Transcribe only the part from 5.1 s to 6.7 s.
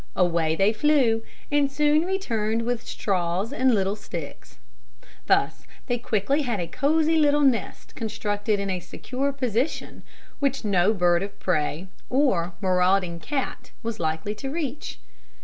Thus they quickly had a